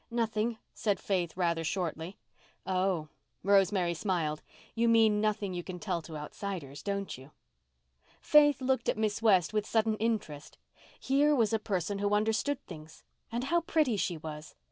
[0.09, 2.17] "Nothing," said Faith rather shortly.
[2.65, 3.07] "Oh!"
[3.43, 4.41] Rosemary smiled.
[4.73, 7.29] "You mean nothing that you can tell to outsiders, don't you?"
[8.19, 10.57] Faith looked at Miss West with sudden interest.
[10.99, 13.03] Here was a person who understood things.
[13.31, 14.55] And how pretty she was!